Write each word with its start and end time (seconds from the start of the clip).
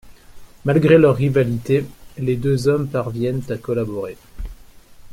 Malgré 0.65 0.97
leur 0.97 1.15
rivalité, 1.17 1.85
les 2.17 2.35
deux 2.35 2.67
hommes 2.67 2.87
parviennent 2.87 3.43
à 3.49 3.57
collaborer. 3.59 4.17